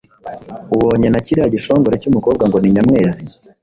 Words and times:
Ubonye 0.75 1.07
na 1.09 1.19
kiriya 1.25 1.53
gishongore 1.55 1.95
cy’umukobwa 2.01 2.43
ngo 2.45 2.57
ni 2.59 2.69
Nyamwezi 2.75 3.21